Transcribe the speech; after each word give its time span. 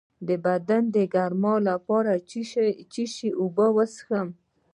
د 0.27 0.29
بدن 0.45 0.83
د 0.95 0.97
ګرمۍ 1.13 1.55
لپاره 1.69 2.11
د 2.17 2.21
څه 2.91 3.03
شي 3.13 3.29
اوبه 3.41 3.65
وڅښم؟ 3.75 4.27